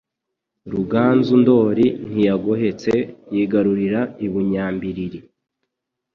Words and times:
Ruganzu 0.71 1.33
Ndoli 1.41 1.85
ntiyagohetse 2.09 2.91
yigarurira 3.35 3.99
u 4.25 4.27
Bunyambilili 4.31 5.19